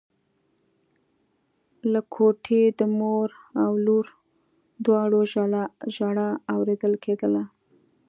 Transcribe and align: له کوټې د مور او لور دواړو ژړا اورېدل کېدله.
له 1.91 1.99
کوټې 2.13 2.63
د 2.79 2.81
مور 2.97 3.29
او 3.63 3.71
لور 3.85 4.05
دواړو 4.85 5.19
ژړا 5.95 6.29
اورېدل 6.53 6.93
کېدله. 7.03 7.43